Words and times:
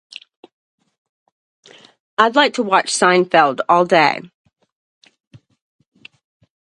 I'd 2.17 2.33
like 2.35 2.55
to 2.55 2.63
watch 2.63 2.87
Seinfeld 2.87 3.59
all 3.69 3.85
day. 3.85 4.21